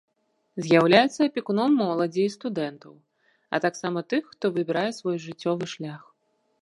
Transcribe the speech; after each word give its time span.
З'яўляецца 0.67 1.19
апекуном 1.29 1.71
моладзі 1.81 2.23
і 2.29 2.33
студэнтаў, 2.35 2.93
а 3.53 3.63
таксама 3.67 3.99
тых, 4.15 4.23
хто 4.33 4.45
выбірае 4.57 4.91
свой 5.01 5.17
жыццёвы 5.27 5.65
шлях. 5.75 6.03